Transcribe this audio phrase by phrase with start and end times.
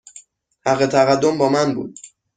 [0.65, 1.99] حق تقدم با من بود.